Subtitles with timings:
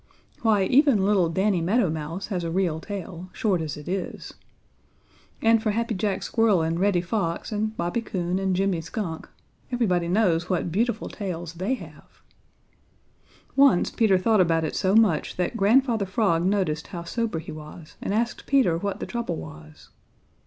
[0.41, 4.33] Why, even little Danny Meadow Mouse has a real tail, short as it is.
[5.43, 9.29] And as for Happy Jack Squirrel and Reddy Fox and Bobby Coon and Jimmy Skunk,
[9.71, 12.23] everybody knows what beautiful tails they have.
[13.55, 17.95] Once Peter thought about it so much that Grandfather Frog noticed how sober he was
[18.01, 19.89] and asked Peter what the trouble was.